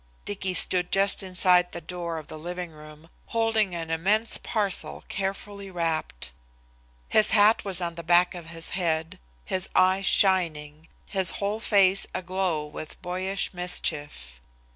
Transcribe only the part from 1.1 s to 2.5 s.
inside the door of the